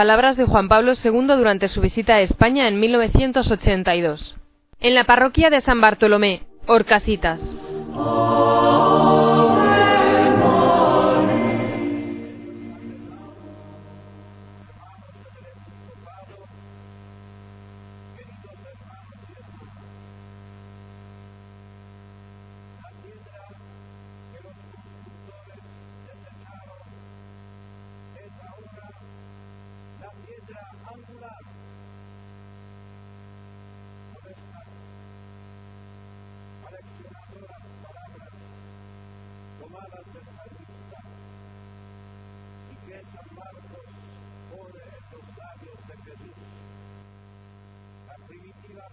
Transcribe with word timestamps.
Palabras 0.00 0.38
de 0.38 0.46
Juan 0.46 0.68
Pablo 0.70 0.94
II 0.94 1.26
durante 1.36 1.68
su 1.68 1.82
visita 1.82 2.14
a 2.14 2.20
España 2.22 2.66
en 2.68 2.80
1982. 2.80 4.34
En 4.80 4.94
la 4.94 5.04
parroquia 5.04 5.50
de 5.50 5.60
San 5.60 5.78
Bartolomé, 5.78 6.44
Orcasitas. 6.66 7.38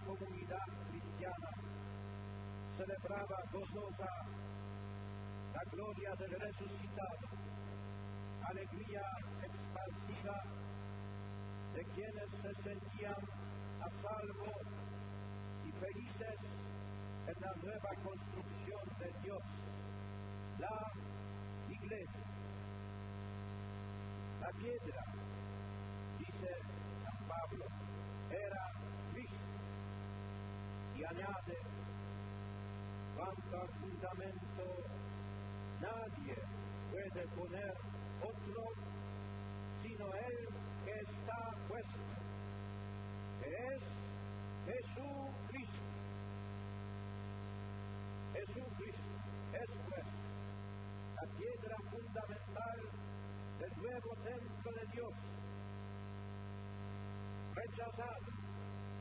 Comunidad 0.08 0.68
cristiana 0.88 1.50
celebraba 2.76 3.38
gozosa 3.52 4.10
la 5.52 5.62
gloria 5.70 6.10
del 6.18 6.32
resucitado, 6.40 7.28
alegría 8.40 9.04
expansiva 9.44 10.38
de 11.74 11.82
quienes 11.92 12.28
se 12.40 12.52
sentían 12.62 13.22
a 13.80 13.88
salvo 14.00 14.52
y 15.66 15.70
felices 15.72 16.38
en 17.26 17.36
la 17.36 17.52
nueva 17.62 17.92
construcción 18.02 18.84
de 18.98 19.08
Dios, 19.22 19.44
la 20.58 20.76
iglesia. 21.68 22.24
La 24.40 24.50
piedra, 24.56 25.02
dice 26.18 26.77
Era 27.38 28.64
Cristo 29.12 29.36
y 30.96 31.04
añade, 31.04 31.56
cuanto 33.14 33.56
al 33.60 33.68
fundamento 33.80 34.64
nadie 35.80 36.34
puede 36.90 37.26
poner 37.28 37.74
otro 38.20 38.88
sino 39.82 40.06
él 40.06 40.48
que 40.84 40.92
está 40.92 41.40
puesto, 41.68 41.98
que 43.40 43.48
es 43.48 43.82
Jesucristo. 44.66 45.88
Jesucristo 48.34 49.08
es 49.52 49.70
pues 49.88 50.06
la 51.14 51.24
piedra 51.36 51.76
fundamental 51.90 52.78
del 53.58 53.72
nuevo 53.76 54.10
templo 54.24 54.72
de 54.72 54.84
Dios, 54.92 55.12
rechazado, 57.58 58.30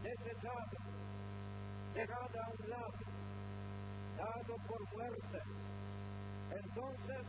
desechado, 0.02 0.78
dejada 1.94 2.40
a 2.42 2.50
un 2.58 2.70
lado, 2.70 3.02
dado 4.18 4.54
por 4.68 4.82
muerte. 4.98 5.40
Entonces, 6.50 7.24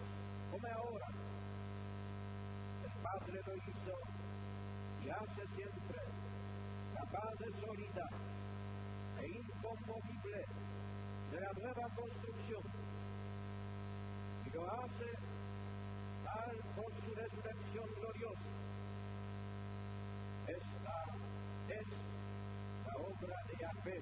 como 0.51 0.69
ahora, 0.79 1.09
el 2.85 2.95
Padre 3.03 3.37
lo 3.47 3.55
hizo 3.57 3.97
y 5.03 5.11
hace 5.11 5.43
siempre 5.57 6.01
la 6.95 7.05
base 7.13 7.47
sólida 7.61 8.07
e 9.19 9.25
inconmovible 9.27 10.41
de 11.31 11.41
la 11.41 11.53
nueva 11.61 11.87
construcción. 11.95 12.65
Y 14.45 14.51
lo 14.51 14.63
hace 14.65 15.11
tal 16.25 16.57
por 16.75 16.91
su 17.03 17.15
resurrección 17.15 17.87
gloriosa. 17.97 18.59
Esta 20.49 20.99
es 21.69 21.87
la 22.87 22.95
obra 23.05 23.37
de 23.49 23.55
Yahvé 23.61 23.99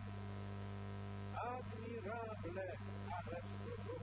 admirable 1.34 2.66
a 3.10 3.18
nuestro. 3.26 3.94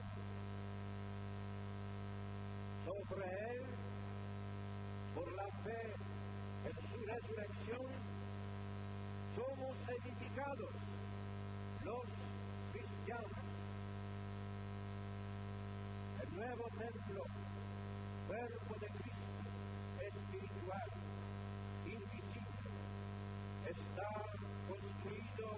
Sobre 2.84 3.24
él, 3.24 3.64
por 5.14 5.28
la 5.32 5.48
fe 5.64 5.82
en 6.68 6.76
su 6.88 6.98
resurrección, 7.12 7.88
somos 9.34 9.74
edificados 9.96 10.74
los 11.82 12.06
cristianos. 12.72 13.44
El 16.22 16.30
nuevo 16.36 16.64
templo, 16.78 17.22
cuerpo 18.26 18.74
de 18.80 18.88
Cristo, 18.98 19.44
espiritual, 19.98 20.88
está 23.70 24.10
construido 24.68 25.48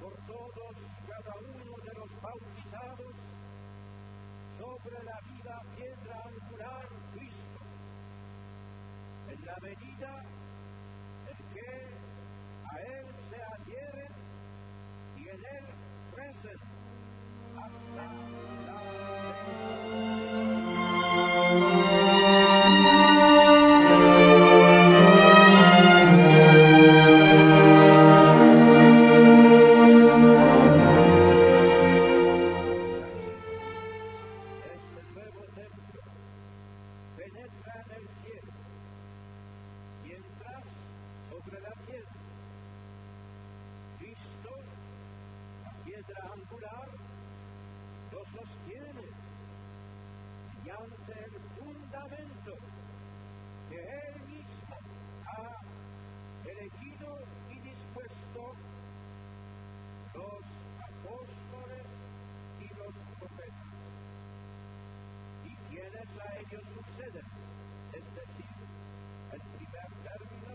por 0.00 0.14
todos 0.26 0.74
cada 1.08 1.34
uno 1.40 1.74
de 1.82 1.92
los 1.98 2.10
bautizados 2.22 3.14
sobre 4.58 5.04
la 5.04 5.18
viva 5.26 5.58
piedra 5.74 6.14
angular 6.24 6.86
Cristo, 7.12 7.60
en 9.28 9.40
la 9.44 9.56
medida 9.62 10.10
en 11.30 11.38
que 11.52 11.70
a 12.64 12.74
Él 12.98 13.06
se 13.30 13.38
adhieren 13.52 14.12
y 15.16 15.22
en 15.28 15.40
Él 15.56 15.66
crecen 16.14 16.60
hasta 17.56 18.04
Este 19.42 19.91
el 51.92 51.98
fundamento 51.98 52.52
que 53.68 53.76
Él 53.76 54.22
mismo 54.26 54.76
ha 55.26 55.48
elegido 56.48 57.08
y 57.50 57.60
dispuesto 57.60 58.42
los 60.14 60.42
apóstoles 60.88 61.86
y 62.60 62.66
los 62.78 62.94
profetas. 63.18 63.70
Y 65.44 65.54
quienes 65.68 66.08
a 66.16 66.28
ellos 66.40 66.64
suceden, 66.72 67.28
es 67.92 68.04
decir, 68.14 68.56
en 69.32 69.42
primer 69.56 69.90
término, 70.02 70.52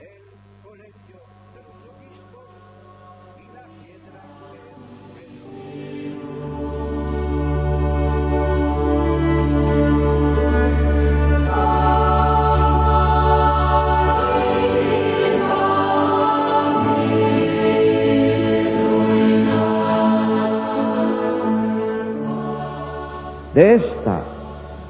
el 0.00 0.24
colegio 0.62 1.45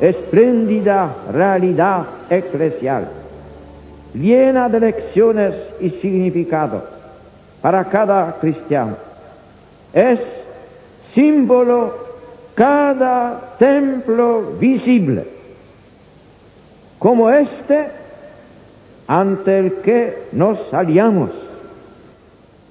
espléndida 0.09 1.15
realidad 1.33 2.07
eclesial, 2.31 3.09
llena 4.15 4.69
de 4.69 4.81
lecciones 4.81 5.55
y 5.81 5.91
significado 6.03 6.83
para 7.61 7.85
cada 7.85 8.37
cristiano. 8.41 8.97
Es 9.93 10.21
símbolo 11.15 11.95
cada 12.55 13.57
templo 13.59 14.53
visible, 14.59 15.25
como 16.99 17.31
este 17.31 17.89
ante 19.07 19.59
el 19.59 19.73
que 19.83 20.27
nos 20.33 20.73
aliamos 20.73 21.31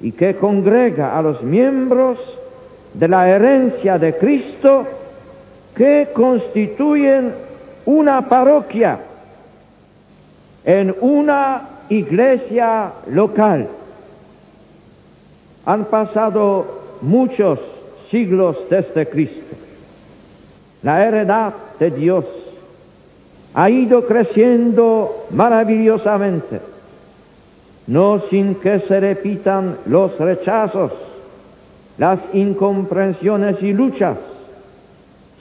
y 0.02 0.12
que 0.12 0.36
congrega 0.36 1.18
a 1.18 1.22
los 1.22 1.42
miembros 1.42 2.18
de 2.94 3.08
la 3.08 3.30
herencia 3.30 3.98
de 3.98 4.18
Cristo 4.18 4.86
que 5.76 6.10
constituyen 6.14 7.34
una 7.86 8.28
parroquia 8.28 9.00
en 10.64 10.96
una 11.02 11.70
iglesia 11.90 12.94
local. 13.12 13.68
Han 15.66 15.86
pasado 15.86 16.82
muchos 17.02 17.60
siglos 18.10 18.58
desde 18.70 19.08
Cristo. 19.08 19.56
La 20.82 21.06
heredad 21.06 21.54
de 21.80 21.92
Dios 21.92 22.26
ha 23.54 23.70
ido 23.70 24.06
creciendo 24.06 25.28
maravillosamente, 25.32 26.62
no 27.88 28.22
sin 28.30 28.56
que 28.56 28.80
se 28.82 29.00
repitan 29.00 29.78
los 29.86 30.18
rechazos, 30.18 30.92
las 31.98 32.20
incomprensiones 32.34 33.62
y 33.62 33.74
luchas 33.74 34.18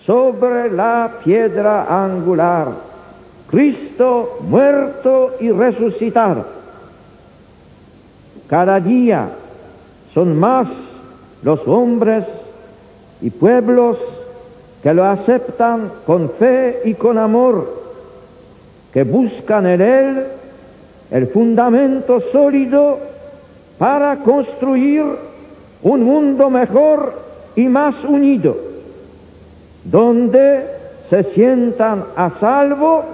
sobre 0.07 0.71
la 0.71 1.21
piedra 1.25 2.05
angular, 2.05 2.69
Cristo 3.51 4.39
muerto 4.41 5.33
y 5.41 5.51
resucitado. 5.51 6.45
Cada 8.49 8.81
día 8.81 9.29
son 10.13 10.39
más 10.39 10.69
los 11.43 11.61
hombres 11.67 12.25
y 13.21 13.31
pueblos 13.31 13.97
que 14.83 14.93
lo 14.93 15.05
aceptan 15.05 15.91
con 16.07 16.31
fe 16.39 16.83
y 16.85 16.95
con 16.95 17.19
amor 17.19 17.85
que 18.93 19.03
buscan 19.03 19.67
en 19.67 19.81
Él 19.81 20.25
el 21.11 21.27
fundamento 21.29 22.21
sólido 22.33 22.99
para 23.79 24.19
construir 24.19 25.05
un 25.83 26.03
mundo 26.03 26.49
mejor 26.49 27.15
y 27.57 27.63
más 27.63 27.95
unido, 28.05 28.57
donde 29.85 30.67
se 31.11 31.25
sientan 31.35 32.05
a 32.17 32.31
salvo 32.41 33.05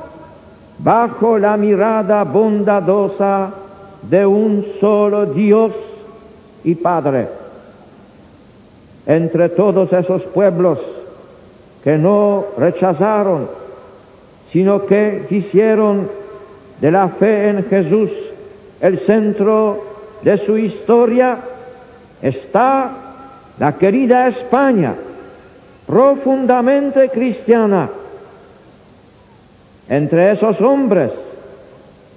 bajo 0.78 1.38
la 1.38 1.56
mirada 1.56 2.24
bondadosa 2.24 3.50
de 4.02 4.24
un 4.24 4.64
solo 4.80 5.26
Dios 5.26 5.72
y 6.64 6.74
Padre. 6.74 7.28
Entre 9.06 9.48
todos 9.50 9.92
esos 9.92 10.22
pueblos 10.24 10.78
que 11.82 11.98
no 11.98 12.44
rechazaron 12.56 13.60
sino 14.52 14.86
que 14.86 15.26
hicieron 15.30 16.08
de 16.80 16.90
la 16.90 17.08
fe 17.08 17.48
en 17.48 17.64
Jesús 17.64 18.10
el 18.80 18.98
centro 19.06 19.84
de 20.22 20.38
su 20.44 20.56
historia, 20.56 21.38
está 22.22 22.90
la 23.58 23.76
querida 23.76 24.28
España, 24.28 24.94
profundamente 25.90 27.08
cristiana. 27.08 27.90
Entre 29.88 30.32
esos 30.32 30.60
hombres, 30.60 31.10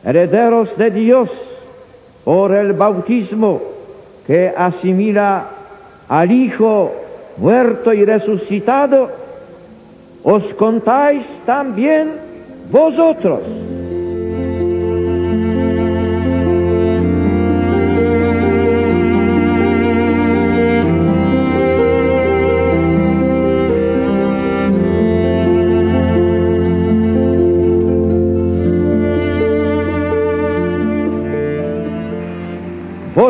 herederos 0.06 0.70
de 0.78 0.92
Dios 0.92 1.28
por 2.24 2.54
el 2.54 2.74
bautismo 2.74 3.60
que 4.28 4.54
asimila 4.56 5.48
al 6.08 6.32
Hijo 6.32 6.92
muerto 7.38 7.92
y 7.94 8.06
resucitado, 8.06 9.10
os 10.24 10.44
contáis 10.54 11.26
también 11.48 12.12
vosotros. 12.70 13.40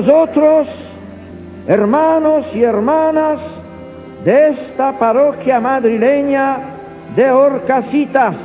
Vosotros, 0.05 0.67
hermanos 1.65 2.45
y 2.53 2.61
hermanas 2.61 3.39
de 4.25 4.49
esta 4.49 4.99
parroquia 4.99 5.61
madrileña 5.61 6.57
de 7.15 7.31
Orcasitas, 7.31 8.35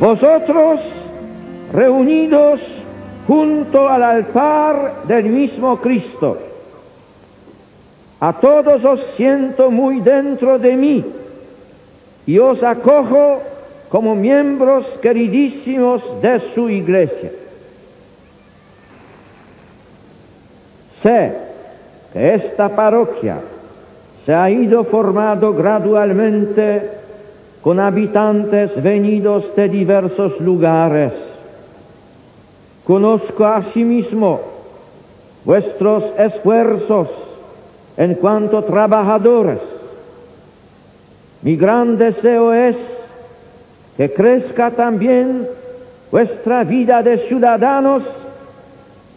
Vosotros 0.00 0.80
reunidos 1.72 2.60
junto 3.28 3.88
al 3.88 4.02
altar 4.02 5.04
del 5.04 5.26
mismo 5.26 5.80
Cristo, 5.80 6.38
a 8.18 8.32
todos 8.32 8.84
os 8.84 9.00
siento 9.16 9.70
muy 9.70 10.00
dentro 10.00 10.58
de 10.58 10.76
mí 10.76 11.04
y 12.26 12.38
os 12.40 12.60
acojo 12.64 13.40
como 13.88 14.14
miembros 14.14 14.86
queridísimos 15.00 16.02
de 16.22 16.40
su 16.54 16.68
iglesia. 16.68 17.30
Sé 21.02 21.32
que 22.12 22.34
esta 22.34 22.74
parroquia 22.74 23.40
se 24.24 24.34
ha 24.34 24.50
ido 24.50 24.84
formando 24.84 25.52
gradualmente 25.52 26.90
con 27.62 27.78
habitantes 27.78 28.82
venidos 28.82 29.54
de 29.54 29.68
diversos 29.68 30.40
lugares. 30.40 31.12
Conozco 32.84 33.44
asimismo 33.44 34.40
vuestros 35.44 36.04
esfuerzos 36.18 37.08
en 37.96 38.14
cuanto 38.14 38.62
trabajadores. 38.64 39.60
Mi 41.42 41.56
gran 41.56 41.96
deseo 41.98 42.52
es 42.52 42.76
que 43.96 44.12
crezca 44.12 44.70
también 44.72 45.48
vuestra 46.10 46.64
vida 46.64 47.02
de 47.02 47.26
ciudadanos 47.28 48.02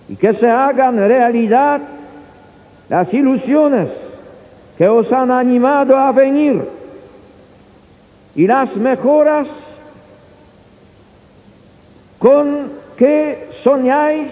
y 0.08 0.16
que 0.16 0.34
se 0.36 0.50
hagan 0.50 0.98
realidad 0.98 1.82
las 2.88 3.14
ilusiones 3.14 3.90
que 4.78 4.88
os 4.88 5.12
han 5.12 5.30
animado 5.32 5.98
a 5.98 6.12
venir 6.12 6.64
y 8.36 8.48
las 8.48 8.76
mejoras 8.76 9.48
con 12.18 12.72
que 12.98 13.50
soñáis 13.64 14.30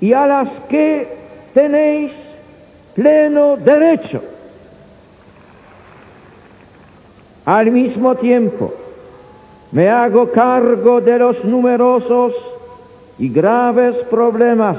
y 0.00 0.12
a 0.12 0.26
las 0.26 0.48
que 0.68 1.08
tenéis 1.54 2.12
pleno 2.94 3.56
derecho. 3.56 4.22
Al 7.44 7.70
mismo 7.70 8.14
tiempo, 8.16 8.72
me 9.72 9.88
hago 9.88 10.30
cargo 10.32 11.00
de 11.00 11.18
los 11.18 11.44
numerosos 11.44 12.32
y 13.18 13.28
graves 13.28 13.94
problemas 14.10 14.78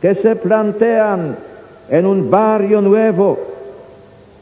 que 0.00 0.14
se 0.16 0.36
plantean 0.36 1.36
en 1.88 2.06
un 2.06 2.30
barrio 2.30 2.80
nuevo 2.80 3.38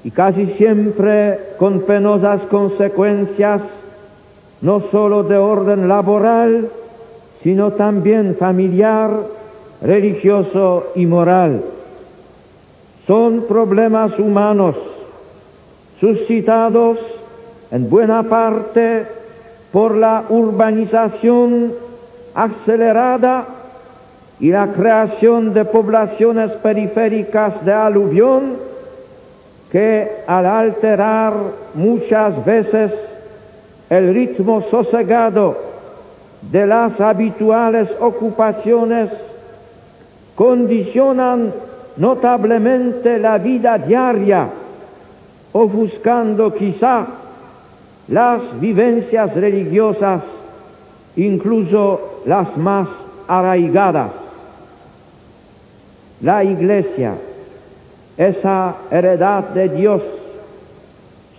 y 0.04 0.10
casi 0.10 0.46
siempre 0.58 1.54
con 1.58 1.80
penosas 1.80 2.42
consecuencias, 2.42 3.62
no 4.60 4.82
sólo 4.90 5.22
de 5.22 5.36
orden 5.36 5.88
laboral, 5.88 6.68
sino 7.42 7.72
también 7.72 8.36
familiar, 8.38 9.10
religioso 9.80 10.88
y 10.94 11.06
moral. 11.06 11.62
Son 13.06 13.46
problemas 13.48 14.18
humanos 14.18 14.76
suscitados 16.00 16.98
en 17.70 17.88
buena 17.88 18.24
parte 18.24 19.17
por 19.72 19.96
la 19.96 20.24
urbanización 20.28 21.72
acelerada 22.34 23.46
y 24.40 24.50
la 24.50 24.68
creación 24.68 25.52
de 25.52 25.64
poblaciones 25.64 26.52
periféricas 26.62 27.64
de 27.64 27.72
aluvión 27.72 28.56
que 29.70 30.08
al 30.26 30.46
alterar 30.46 31.34
muchas 31.74 32.44
veces 32.44 32.92
el 33.90 34.14
ritmo 34.14 34.62
sosegado 34.70 35.68
de 36.42 36.66
las 36.66 37.00
habituales 37.00 37.88
ocupaciones, 38.00 39.10
condicionan 40.34 41.52
notablemente 41.96 43.18
la 43.18 43.38
vida 43.38 43.76
diaria, 43.78 44.48
ofuscando 45.52 46.54
quizá 46.54 47.06
las 48.08 48.60
vivencias 48.60 49.34
religiosas, 49.34 50.22
incluso 51.16 52.22
las 52.26 52.56
más 52.56 52.88
arraigadas. 53.26 54.10
La 56.20 56.42
Iglesia 56.42 57.14
esa 58.18 58.74
heredad 58.90 59.50
de 59.50 59.68
Dios, 59.68 60.02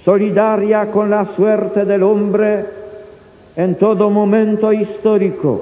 solidaria 0.05 0.89
con 0.91 1.09
la 1.09 1.35
suerte 1.35 1.83
del 1.83 2.03
hombre 2.03 2.65
en 3.57 3.75
todo 3.75 4.09
momento 4.09 4.71
histórico, 4.71 5.61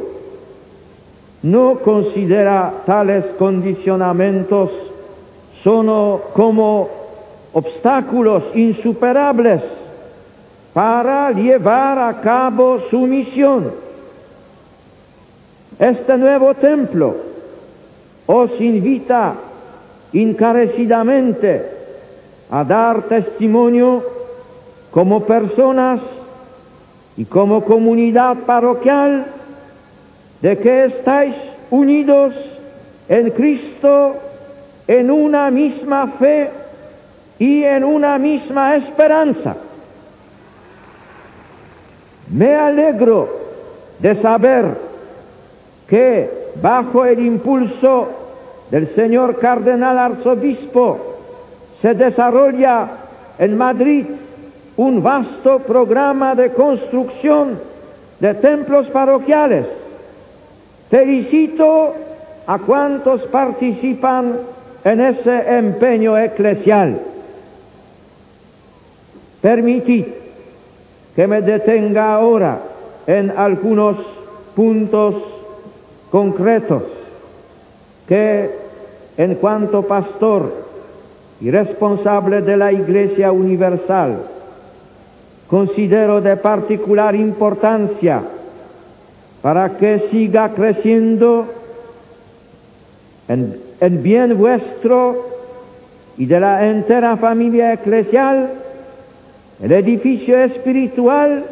no 1.42 1.80
considera 1.80 2.72
tales 2.86 3.26
condicionamientos 3.40 4.70
solo 5.64 6.22
como 6.34 6.88
obstáculos 7.54 8.44
insuperables 8.54 9.62
para 10.78 11.32
llevar 11.32 11.98
a 11.98 12.22
cabo 12.22 12.82
su 12.92 13.00
misión. 13.08 13.72
Este 15.80 16.16
nuevo 16.20 16.54
templo 16.54 17.16
os 18.28 18.52
invita 18.62 19.34
encarecidamente 20.14 21.66
a 22.52 22.64
dar 22.64 23.08
testimonio 23.08 24.04
como 24.92 25.22
personas 25.22 26.00
y 27.18 27.26
como 27.26 27.66
comunidad 27.66 28.38
parroquial 28.46 29.26
de 30.44 30.60
que 30.60 30.86
estáis 30.86 31.34
unidos 31.72 32.36
en 33.10 33.32
Cristo 33.32 34.16
en 34.88 35.10
una 35.10 35.50
misma 35.50 36.06
fe 36.20 36.52
y 37.40 37.64
en 37.64 37.84
una 37.84 38.20
misma 38.20 38.76
esperanza. 38.76 39.56
Me 42.30 42.56
alegro 42.56 43.30
de 44.00 44.22
saber 44.22 44.66
que 45.88 46.30
bajo 46.62 47.06
el 47.06 47.26
impulso 47.26 48.10
del 48.70 48.94
señor 48.96 49.40
cardenal 49.40 49.98
arzobispo 49.98 50.98
se 51.82 51.94
desarrolla 51.94 52.88
en 53.40 53.58
Madrid 53.58 54.06
un 54.76 55.02
vasto 55.02 55.60
programa 55.60 56.36
de 56.36 56.52
construcción 56.52 57.60
de 58.20 58.34
templos 58.36 58.88
parroquiales. 58.88 59.66
Felicito 60.90 61.94
a 62.46 62.60
cuantos 62.60 63.22
participan 63.24 64.38
en 64.84 65.02
ese 65.02 65.58
empeño 65.58 66.18
eclesial. 66.18 67.00
Permitid 69.42 70.06
que 71.18 71.26
me 71.26 71.42
detenga 71.42 72.14
ahora 72.14 72.60
en 73.08 73.32
algunos 73.36 73.98
puntos 74.56 75.16
concretos 76.12 76.84
que 78.08 78.52
en 79.18 79.34
cuanto 79.36 79.82
pastor 79.82 80.54
y 81.42 81.50
responsable 81.50 82.44
de 82.44 82.56
la 82.56 82.72
Iglesia 82.72 83.32
Universal 83.32 84.26
considero 85.48 86.22
de 86.22 86.38
particular 86.38 87.16
importancia 87.16 88.22
para 89.42 89.76
que 89.78 90.10
siga 90.12 90.50
creciendo 90.50 91.48
en, 93.28 93.60
en 93.80 94.04
bien 94.04 94.38
vuestro 94.38 95.30
y 96.16 96.28
de 96.28 96.40
la 96.40 96.68
entera 96.68 97.18
familia 97.18 97.74
eclesial 97.74 98.67
el 99.62 99.72
edificio 99.72 100.38
espiritual 100.40 101.46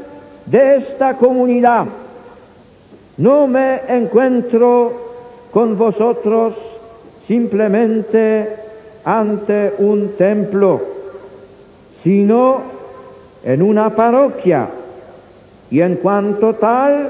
de 0.46 0.78
esta 0.78 1.16
comunidad. 1.16 1.86
No 3.18 3.48
me 3.48 3.82
encuentro 3.88 4.92
con 5.52 5.78
vosotros 5.78 6.54
simplemente 7.28 8.56
ante 9.04 9.74
un 9.80 10.16
templo, 10.18 10.82
sino 12.04 12.62
en 13.44 13.62
una 13.62 13.90
parroquia 13.92 14.68
y 15.72 15.82
en 15.82 15.96
cuanto 15.98 16.56
tal 16.56 17.10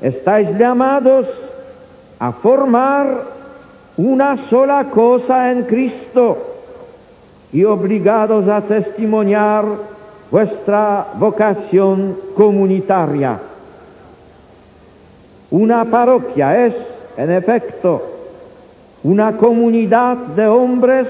estáis 0.00 0.56
llamados 0.58 1.26
a 2.18 2.32
formar 2.32 3.24
una 3.96 4.48
sola 4.48 4.84
cosa 4.90 5.50
en 5.50 5.64
Cristo 5.64 6.38
y 7.52 7.64
obligados 7.64 8.48
a 8.48 8.62
testimoniar 8.62 9.64
vuestra 10.30 11.06
vocación 11.14 12.16
comunitaria. 12.34 13.38
Una 15.50 15.84
parroquia 15.84 16.66
es, 16.66 16.74
en 17.16 17.30
efecto, 17.30 18.02
una 19.04 19.36
comunidad 19.36 20.16
de 20.16 20.46
hombres 20.46 21.06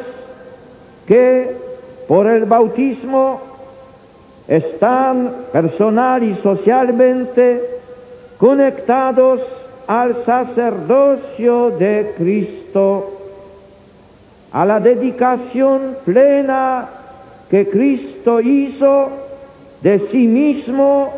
que 1.06 1.56
por 2.06 2.26
el 2.26 2.44
bautismo 2.44 3.40
están 4.46 5.32
personal 5.52 6.22
y 6.22 6.36
socialmente 6.42 7.80
conectados 8.38 9.40
al 9.86 10.24
sacerdocio 10.24 11.70
de 11.70 12.14
Cristo, 12.16 13.12
a 14.52 14.64
la 14.64 14.80
dedicación 14.80 15.96
plena 16.04 16.88
que 17.50 17.68
Cristo 17.68 18.40
hizo 18.40 19.08
de 19.82 20.08
sí 20.10 20.26
mismo 20.26 21.12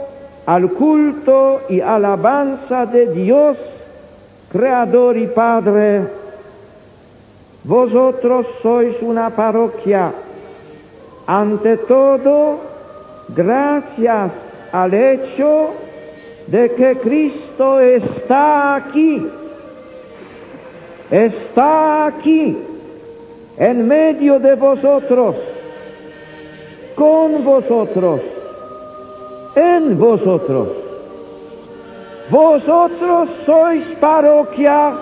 al 0.46 0.70
culto 0.72 1.62
y 1.68 1.80
alabanza 1.80 2.86
de 2.86 3.12
Dios, 3.12 3.56
Creador 4.50 5.16
y 5.16 5.26
Padre. 5.28 6.02
Vosotros 7.64 8.46
sois 8.62 8.96
una 9.02 9.30
parroquia, 9.30 10.12
ante 11.26 11.76
todo, 11.78 12.60
gracias 13.28 14.30
al 14.72 14.94
hecho 14.94 15.70
de 16.46 16.70
que 16.70 16.96
Cristo 16.96 17.80
está 17.80 18.76
aquí, 18.76 19.26
está 21.10 22.06
aquí, 22.06 22.56
en 23.58 23.88
medio 23.88 24.38
de 24.38 24.54
vosotros 24.54 25.34
con 26.98 27.44
vosotros, 27.44 28.20
en 29.54 29.96
vosotros. 29.96 30.68
Vosotros 32.28 33.28
sois 33.46 33.84
parroquia. 34.00 34.92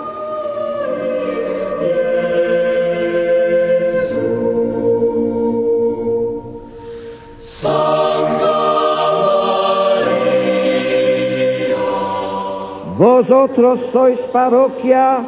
Vosotros 12.98 13.80
sois 13.92 14.18
parroquia 14.32 15.18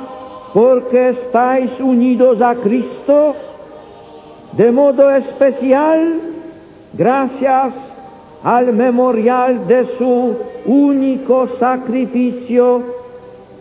porque 0.53 1.11
estáis 1.11 1.71
unidos 1.81 2.41
a 2.41 2.55
Cristo 2.55 3.35
de 4.53 4.71
modo 4.71 5.11
especial 5.17 6.38
gracias 6.99 7.73
al 8.43 8.73
memorial 8.73 9.67
de 9.69 9.87
su 9.97 10.37
único 10.67 11.49
sacrificio 11.59 12.83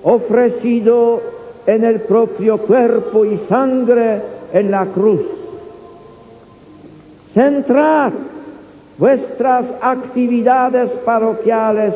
ofrecido 0.03 1.21
en 1.67 1.83
el 1.83 2.01
propio 2.01 2.57
cuerpo 2.57 3.25
y 3.25 3.39
sangre 3.47 4.21
en 4.53 4.71
la 4.71 4.85
cruz. 4.87 5.21
Centrad 7.33 8.11
vuestras 8.97 9.65
actividades 9.81 10.89
parroquiales 11.05 11.93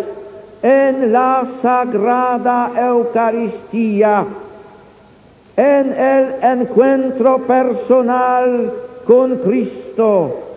en 0.61 1.11
la 1.11 1.43
Sagrada 1.63 2.71
Eucaristía, 2.77 4.25
en 5.57 5.93
el 5.93 6.35
encuentro 6.43 7.39
personal 7.39 8.71
con 9.07 9.37
Cristo 9.37 10.50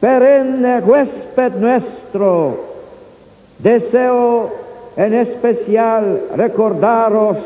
perenne 0.00 0.80
huésped 0.80 1.52
nuestro, 1.58 2.56
deseo 3.58 4.50
en 4.96 5.14
especial 5.14 6.20
recordaros 6.36 7.38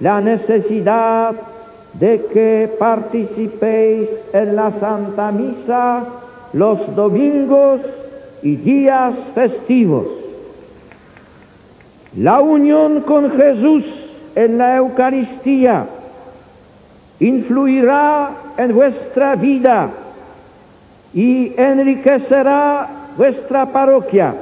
la 0.00 0.20
necesidad 0.20 1.34
de 1.94 2.24
que 2.32 2.70
participéis 2.78 4.08
en 4.32 4.56
la 4.56 4.72
Santa 4.80 5.30
Misa 5.30 6.04
los 6.52 6.94
domingos 6.94 7.80
y 8.42 8.56
días 8.56 9.14
festivos. 9.34 10.06
La 12.16 12.40
unión 12.40 13.00
con 13.02 13.30
Jesús 13.32 13.84
en 14.34 14.58
la 14.58 14.76
Eucaristía 14.76 15.86
influirá 17.20 18.30
en 18.56 18.74
vuestra 18.74 19.36
vida 19.36 19.90
y 21.14 21.52
enriquecerá 21.56 22.88
vuestra 23.16 23.66
parroquia, 23.66 24.34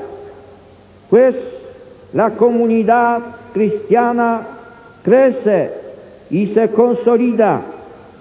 pues 1.11 1.35
la 2.15 2.31
comunidad 2.31 3.21
cristiana 3.53 4.41
crece 5.05 5.71
y 6.31 6.47
se 6.55 6.69
consolida 6.71 7.61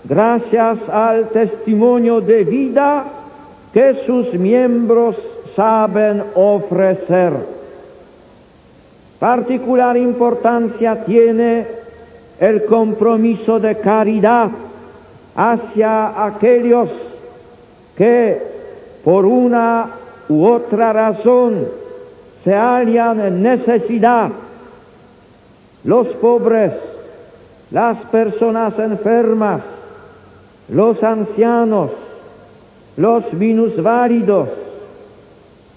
gracias 0.03 0.77
al 0.89 1.29
testimonio 1.29 2.19
de 2.19 2.43
vida 2.43 3.05
que 3.73 4.03
sus 4.05 4.33
miembros 4.33 5.15
saben 5.55 6.23
ofrecer. 6.35 7.31
Particular 9.19 9.95
importancia 9.95 11.05
tiene 11.05 11.67
el 12.39 12.65
compromiso 12.65 13.59
de 13.59 13.77
caridad 13.77 14.49
hacia 15.35 16.25
aquellos 16.25 16.89
que 17.95 18.41
por 19.03 19.25
una 19.25 19.87
u 20.29 20.45
otra 20.45 20.93
razón 20.93 21.67
se 22.43 22.53
hallan 22.53 23.19
en 23.19 23.43
necesidad, 23.43 24.29
los 25.83 26.07
pobres, 26.17 26.73
las 27.71 27.97
personas 28.05 28.77
enfermas, 28.79 29.61
los 30.69 31.01
ancianos, 31.03 31.91
los 32.97 33.31
minusválidos, 33.33 34.49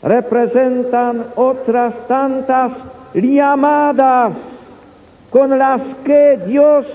representan 0.03 1.27
otras 1.37 1.95
tantas 2.07 2.73
llamadas 3.15 4.33
con 5.31 5.59
las 5.59 5.81
que 6.05 6.39
Dios 6.47 6.87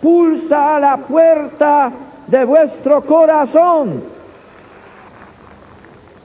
pulsa 0.00 0.76
a 0.76 0.80
la 0.80 0.96
puerta 0.98 1.90
de 2.26 2.44
vuestro 2.44 3.02
corazón. 3.02 4.17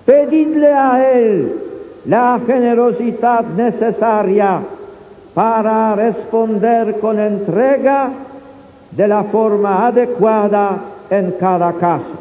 Pedidle 0.06 0.74
a 0.74 1.14
Él 1.14 1.60
la 2.06 2.40
generosidad 2.46 3.46
necesaria 3.56 4.60
para 5.34 5.96
responder 5.96 7.00
con 7.00 7.18
entrega 7.20 8.12
de 8.92 9.08
la 9.08 9.24
forma 9.26 9.88
adecuada 9.88 10.78
en 11.10 11.32
cada 11.40 11.74
caso. 11.74 12.20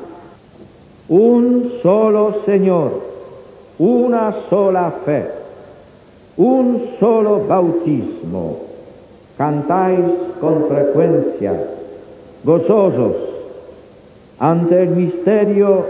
Un 1.09 1.73
solo 1.83 2.43
Señor, 2.47 3.01
una 3.79 4.33
sola 4.49 4.93
fe, 5.05 5.27
un 6.37 6.91
solo 7.01 7.45
bautismo. 7.47 8.59
Cantáis 9.37 10.07
con 10.41 10.69
frecuencia, 10.69 11.53
gozosos, 12.45 13.17
ante 14.39 14.83
el 14.83 14.91
misterio 14.91 15.85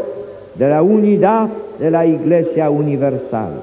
de 0.54 0.68
la 0.68 0.82
unidad 0.82 1.48
de 1.82 1.90
la 1.90 2.06
Iglesia 2.06 2.70
Universal. 2.70 3.54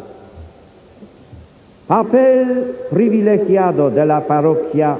Papel 1.88 2.76
privilegiado 2.90 3.90
de 3.90 4.06
la 4.06 4.20
parroquia 4.28 4.98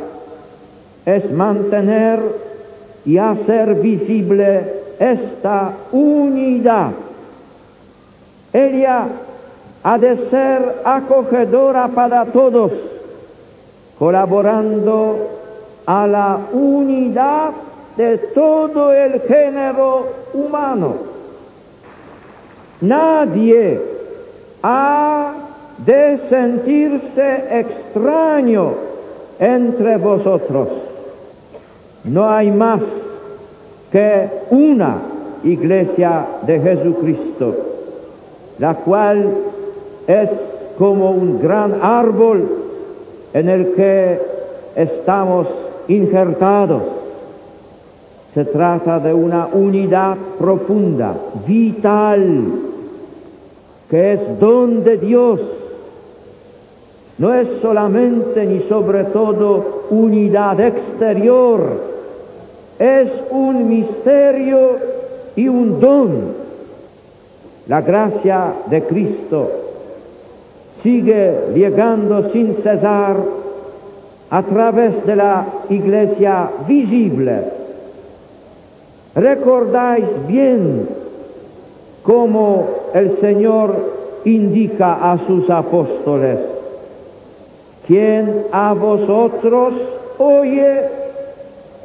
es 1.06 1.30
mantener 1.30 2.22
y 3.06 3.18
hacer 3.18 3.76
visible 3.76 4.62
esta 4.98 5.74
unidad. 5.92 6.92
Ella 8.54 9.08
ha 9.84 9.98
de 9.98 10.30
ser 10.30 10.76
acogedora 10.86 11.90
para 11.90 12.24
todos, 12.24 12.72
colaborando 14.00 15.28
a 15.86 16.08
la 16.08 16.40
unidad 16.54 17.52
de 17.98 18.18
todo 18.34 18.94
el 18.94 19.20
género 19.24 20.08
humano. 20.34 21.19
Nadie 22.82 23.80
ha 24.64 25.34
de 25.86 26.20
sentirse 26.30 27.60
extraño 27.60 28.74
entre 29.40 29.98
vosotros. 29.98 30.68
No 32.04 32.30
hay 32.30 32.52
más 32.52 32.82
que 33.92 34.30
una 34.52 34.98
iglesia 35.44 36.26
de 36.46 36.60
Jesucristo, 36.60 37.56
la 38.60 38.76
cual 38.76 39.30
es 40.08 40.30
como 40.78 41.12
un 41.12 41.42
gran 41.42 41.80
árbol 41.82 42.48
en 43.34 43.50
el 43.50 43.74
que 43.74 44.20
estamos 44.76 45.48
injertados. 45.88 46.84
Se 48.34 48.46
trata 48.46 49.00
de 49.00 49.14
una 49.14 49.48
unidad 49.48 50.16
profunda, 50.38 51.16
vital, 51.48 52.69
que 53.90 54.14
es 54.14 54.40
don 54.40 54.84
de 54.84 54.98
Dios. 54.98 55.40
No 57.18 57.34
es 57.34 57.48
solamente 57.62 58.46
ni 58.46 58.62
sobre 58.70 59.06
todo 59.06 59.86
unidad 59.90 60.60
exterior, 60.60 61.60
es 62.78 63.10
un 63.30 63.68
misterio 63.68 64.78
y 65.36 65.48
un 65.48 65.80
don. 65.80 66.40
La 67.68 67.82
gracia 67.82 68.54
de 68.68 68.84
Cristo 68.84 69.52
sigue 70.82 71.52
llegando 71.54 72.32
sin 72.32 72.56
cesar 72.64 73.18
a 74.30 74.44
través 74.44 75.06
de 75.06 75.16
la 75.16 75.46
iglesia 75.70 76.50
visible. 76.68 77.44
Recordáis 79.16 80.06
bien 80.28 80.88
cómo 82.10 82.66
el 82.96 83.20
Señor 83.22 83.76
indica 84.26 85.12
a 85.12 85.28
sus 85.28 85.48
apóstoles, 85.48 86.40
quien 87.86 88.46
a 88.52 88.74
vosotros 88.74 89.76
oye, 90.18 90.82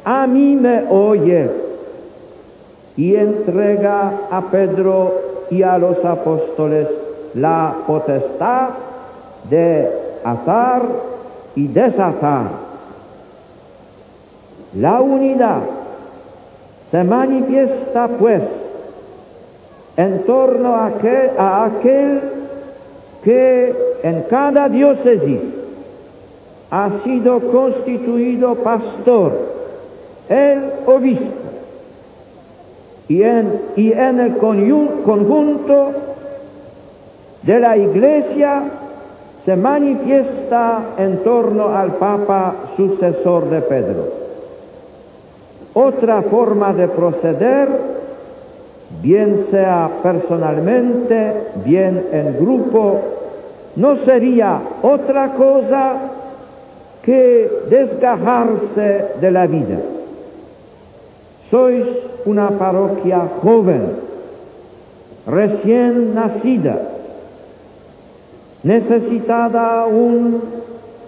a 0.03 0.25
mí 0.25 0.55
me 0.55 0.89
oye, 0.89 1.47
y 2.97 3.15
entrega 3.15 4.13
a 4.31 4.41
Pedro 4.49 5.13
y 5.51 5.61
a 5.61 5.77
los 5.77 6.03
apóstoles 6.03 6.87
la 7.35 7.75
potestad 7.85 8.69
de 9.47 9.87
atar 10.23 10.81
y 11.55 11.67
desatar. 11.67 12.47
La 14.75 15.01
unidad 15.01 15.59
se 16.89 17.03
manifiesta 17.03 18.07
pues 18.07 18.41
en 19.97 20.23
torno 20.23 20.75
a 20.75 20.87
aquel, 20.87 21.29
a 21.37 21.65
aquel 21.65 22.21
que 23.23 23.73
en 24.03 24.23
cada 24.23 24.69
diócesis 24.69 25.39
ha 26.71 26.89
sido 27.03 27.39
constituido 27.51 28.55
pastor, 28.55 29.31
el 30.29 30.63
obispo, 30.85 31.45
y 33.07 33.21
en, 33.21 33.61
y 33.75 33.91
en 33.91 34.19
el 34.19 34.37
conjunto 34.37 35.91
de 37.43 37.59
la 37.59 37.77
iglesia 37.77 38.63
se 39.45 39.55
manifiesta 39.55 40.95
en 40.97 41.23
torno 41.23 41.69
al 41.69 41.93
Papa 41.95 42.55
sucesor 42.75 43.49
de 43.49 43.61
Pedro. 43.61 44.25
Otra 45.75 46.23
forma 46.23 46.73
de 46.73 46.87
proceder, 46.87 47.94
bien 49.01 49.47
sea 49.51 49.89
personalmente, 50.03 51.33
bien 51.65 52.05
en 52.11 52.37
grupo, 52.39 53.01
no 53.75 53.97
sería 54.05 54.59
otra 54.81 55.33
cosa 55.33 55.93
que 57.03 57.49
desgajarse 57.69 59.05
de 59.21 59.31
la 59.31 59.47
vida. 59.47 59.77
Sois 61.51 61.85
una 62.25 62.49
parroquia 62.51 63.27
joven, 63.41 63.83
recién 65.27 66.15
nacida, 66.15 66.79
necesitada 68.63 69.81
aún 69.81 70.41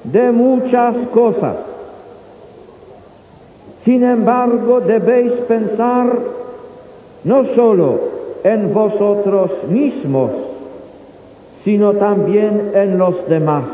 de 0.03 0.31
muchas 0.31 0.95
cosas. 1.13 1.55
Sin 3.83 4.03
embargo, 4.03 4.81
debéis 4.81 5.31
pensar 5.47 6.36
no 7.27 7.43
solo 7.55 7.99
en 8.45 8.73
vosotros 8.73 9.51
mismos, 9.69 10.31
sino 11.65 11.91
también 11.93 12.71
en 12.73 12.97
los 12.97 13.27
demás. 13.27 13.65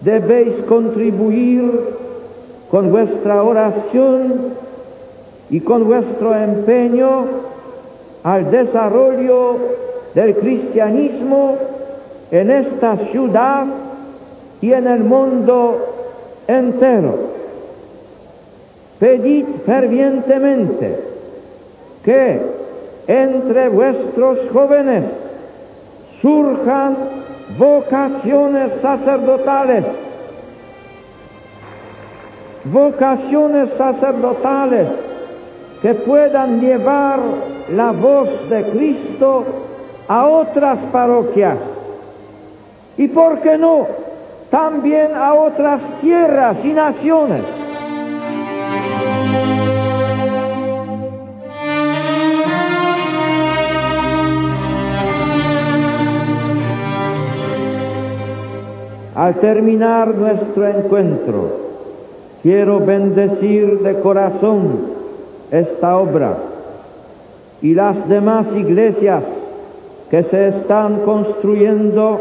Debéis 0.00 0.64
contribuir 0.68 1.80
con 2.72 2.90
vuestra 2.90 3.40
oración 3.44 4.54
y 5.48 5.60
con 5.60 5.84
vuestro 5.84 6.34
empeño 6.34 7.24
al 8.24 8.50
desarrollo 8.50 9.56
del 10.12 10.34
cristianismo 10.34 11.56
en 12.32 12.50
esta 12.50 12.96
ciudad 13.12 13.66
y 14.60 14.72
en 14.72 14.88
el 14.88 15.04
mundo 15.04 15.78
entero. 16.48 17.14
Pedid 18.98 19.44
fervientemente 19.64 21.03
que 22.04 22.40
entre 23.06 23.68
vuestros 23.68 24.38
jóvenes 24.52 25.04
surjan 26.20 26.96
vocaciones 27.58 28.72
sacerdotales, 28.80 29.84
vocaciones 32.64 33.68
sacerdotales 33.76 34.88
que 35.82 35.94
puedan 35.94 36.60
llevar 36.60 37.20
la 37.70 37.92
voz 37.92 38.48
de 38.48 38.64
Cristo 38.70 39.44
a 40.08 40.26
otras 40.26 40.78
parroquias 40.90 41.58
y, 42.96 43.08
¿por 43.08 43.40
qué 43.40 43.58
no?, 43.58 43.86
también 44.50 45.14
a 45.16 45.34
otras 45.34 45.80
tierras 46.00 46.56
y 46.62 46.68
naciones. 46.68 47.63
Al 59.24 59.36
terminar 59.36 60.14
nuestro 60.14 60.68
encuentro, 60.68 61.48
quiero 62.42 62.80
bendecir 62.80 63.78
de 63.78 63.98
corazón 64.00 64.80
esta 65.50 65.96
obra 65.96 66.36
y 67.62 67.72
las 67.72 68.06
demás 68.06 68.48
iglesias 68.54 69.22
que 70.10 70.24
se 70.24 70.48
están 70.48 71.06
construyendo 71.06 72.20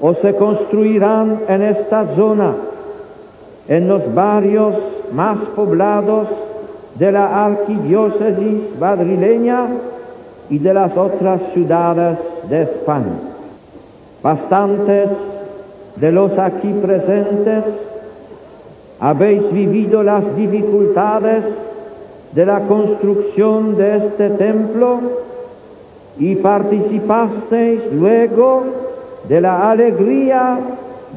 o 0.00 0.14
se 0.14 0.34
construirán 0.36 1.40
en 1.48 1.60
esta 1.60 2.06
zona, 2.16 2.54
en 3.68 3.86
los 3.86 4.14
barrios 4.14 4.74
más 5.12 5.36
poblados 5.54 6.28
de 6.94 7.12
la 7.12 7.44
arquidiócesis 7.44 8.80
madrileña 8.80 9.66
y 10.48 10.60
de 10.60 10.72
las 10.72 10.96
otras 10.96 11.42
ciudades 11.52 12.16
de 12.48 12.62
España. 12.62 13.18
Bastantes 14.22 15.10
de 15.96 16.12
los 16.12 16.38
aquí 16.38 16.72
presentes 16.82 17.64
habéis 19.00 19.50
vivido 19.52 20.02
las 20.02 20.36
dificultades 20.36 21.44
de 22.32 22.46
la 22.46 22.60
construcción 22.60 23.76
de 23.76 23.96
este 23.96 24.30
templo 24.30 25.00
y 26.18 26.36
participasteis 26.36 27.80
luego 27.92 28.64
de 29.28 29.40
la 29.40 29.70
alegría 29.70 30.58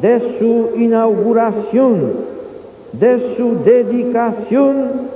de 0.01 0.37
su 0.39 0.69
inauguración, 0.77 2.13
de 2.93 3.35
su 3.35 3.63
dedicación 3.63 5.09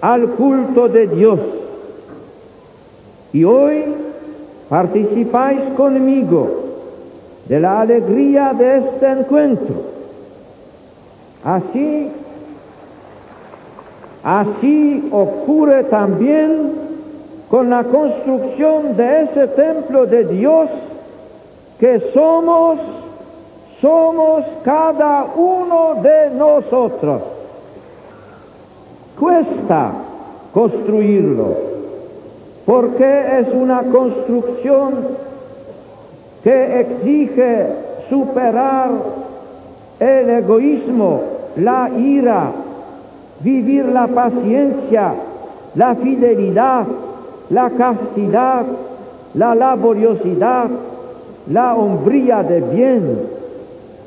al 0.00 0.28
culto 0.30 0.88
de 0.88 1.06
Dios. 1.06 1.40
Y 3.32 3.44
hoy 3.44 3.84
participáis 4.68 5.60
conmigo 5.76 6.65
de 7.48 7.60
la 7.60 7.80
alegría 7.80 8.52
de 8.52 8.78
este 8.78 9.06
encuentro. 9.06 9.74
Así, 11.44 12.10
así 14.24 15.08
ocurre 15.12 15.84
también 15.84 16.72
con 17.48 17.70
la 17.70 17.84
construcción 17.84 18.96
de 18.96 19.22
ese 19.22 19.46
templo 19.48 20.06
de 20.06 20.24
Dios 20.24 20.68
que 21.78 22.10
somos, 22.12 22.80
somos 23.80 24.44
cada 24.64 25.26
uno 25.36 26.02
de 26.02 26.30
nosotros. 26.30 27.22
Cuesta 29.20 29.92
construirlo, 30.52 31.56
porque 32.64 33.38
es 33.40 33.48
una 33.54 33.82
construcción 33.84 35.25
que 36.46 36.80
exige 36.80 37.66
superar 38.08 38.88
el 39.98 40.30
egoísmo, 40.30 41.20
la 41.56 41.90
ira, 41.90 42.52
vivir 43.40 43.86
la 43.86 44.06
paciencia, 44.06 45.12
la 45.74 45.96
fidelidad, 45.96 46.86
la 47.50 47.70
castidad, 47.70 48.64
la 49.34 49.56
laboriosidad, 49.56 50.68
la 51.50 51.74
hombría 51.74 52.44
de 52.44 52.60
bien, 52.60 53.18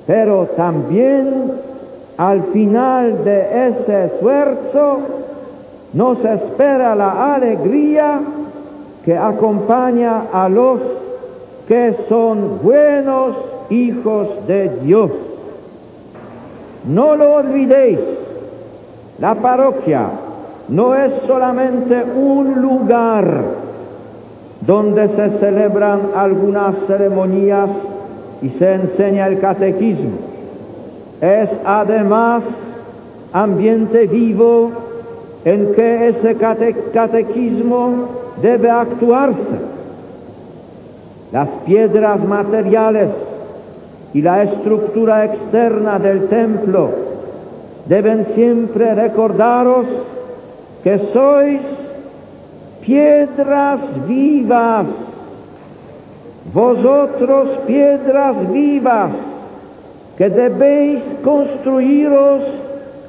pero 0.08 0.46
también 0.56 1.52
al 2.16 2.42
final 2.54 3.22
de 3.26 3.68
ese 3.68 4.06
esfuerzo 4.06 5.00
nos 5.92 6.24
espera 6.24 6.96
la 6.96 7.36
alegría 7.36 8.22
que 9.04 9.18
acompaña 9.18 10.28
a 10.32 10.48
los 10.48 10.99
que 11.70 11.96
son 12.10 12.62
buenos 12.64 13.36
hijos 13.70 14.28
de 14.48 14.70
Dios. 14.84 15.12
No 16.86 17.16
lo 17.16 17.36
olvidéis, 17.36 18.00
la 19.20 19.36
parroquia 19.36 20.08
no 20.68 20.96
es 20.96 21.14
solamente 21.28 22.04
un 22.16 22.60
lugar 22.60 23.44
donde 24.62 25.10
se 25.10 25.30
celebran 25.40 26.10
algunas 26.16 26.74
ceremonias 26.88 27.70
y 28.42 28.50
se 28.50 28.74
enseña 28.74 29.28
el 29.28 29.40
catequismo. 29.40 30.18
Es 31.22 31.50
además 31.64 32.42
ambiente 33.32 34.08
vivo 34.08 34.72
en 35.46 35.76
que 35.76 36.08
ese 36.08 36.36
catequismo 36.94 38.08
debe 38.42 38.72
actuarse 38.72 39.79
las 41.32 41.48
piedras 41.66 42.24
materiales 42.26 43.10
y 44.14 44.22
la 44.22 44.44
estructura 44.44 45.26
externa 45.26 46.00
del 46.00 46.28
templo 46.28 46.90
deben 47.86 48.26
siempre 48.36 48.96
recordaros 48.96 49.86
que 50.84 50.98
sois 51.14 51.62
piedras 52.82 53.80
vivas, 54.08 54.86
vosotros 56.54 57.50
piedras 57.68 58.52
vivas, 58.52 59.12
que 60.18 60.30
debéis 60.30 61.00
construiros 61.24 62.42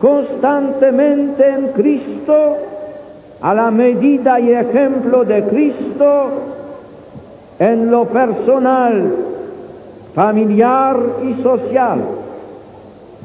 constantemente 0.01 1.47
en 1.47 1.69
Cristo, 1.69 2.57
a 3.41 3.55
la 3.55 3.71
medida 3.71 4.39
y 4.41 4.53
ejemplo 4.53 5.25
de 5.25 5.43
Cristo, 5.45 6.60
en 7.61 7.91
lo 7.91 8.07
personal, 8.07 9.15
familiar 10.15 10.97
y 11.23 11.43
social. 11.43 12.01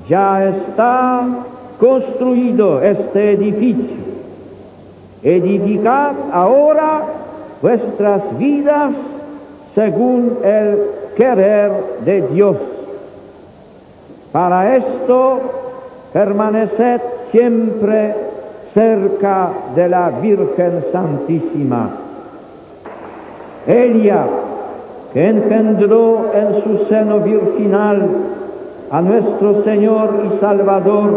Ya 0.10 0.46
está 0.50 1.22
construido 1.80 2.82
este 2.82 3.32
edificio. 3.32 3.96
Edificad 5.24 6.12
ahora 6.32 7.04
vuestras 7.62 8.38
vidas 8.38 8.92
según 9.74 10.38
el 10.44 10.80
querer 11.16 11.72
de 12.04 12.22
Dios. 12.28 12.58
Para 14.34 14.76
esto, 14.76 15.40
permaneced 16.12 17.02
siempre 17.32 18.14
cerca 18.74 19.50
de 19.76 19.88
la 19.88 20.10
Virgen 20.10 20.84
Santísima 20.92 22.05
ella, 23.68 24.26
que 25.14 25.30
engendró 25.30 26.26
en 26.34 26.64
su 26.64 26.86
seno 26.88 27.20
virginal 27.20 28.08
a 28.92 29.02
nuestro 29.02 29.64
Señor 29.64 30.10
y 30.26 30.40
Salvador, 30.40 31.12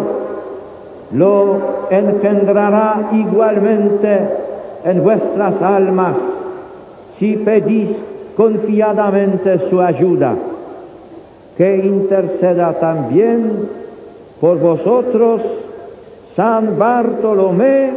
lo 1.12 1.56
engendrará 1.90 3.10
igualmente 3.12 4.20
en 4.84 5.02
vuestras 5.02 5.60
almas 5.62 6.14
si 7.18 7.36
pedís 7.36 7.90
confiadamente 8.36 9.68
su 9.68 9.80
ayuda, 9.80 10.34
que 11.56 11.76
interceda 11.78 12.74
también 12.74 13.68
por 14.40 14.58
vosotros 14.60 15.42
San 16.36 16.78
Bartolomé, 16.78 17.90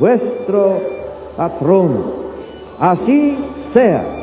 vuestro 0.00 0.78
patrón. 1.36 2.20
Así 2.80 3.38
sea. 3.72 4.19